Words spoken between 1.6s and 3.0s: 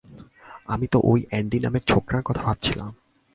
নামের ছোকরার কথা ভাবছিলাম।